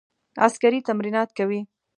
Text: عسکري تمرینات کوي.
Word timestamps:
عسکري 0.45 0.79
تمرینات 0.87 1.29
کوي. 1.37 1.61